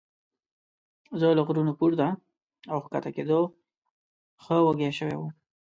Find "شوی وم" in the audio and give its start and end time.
4.99-5.31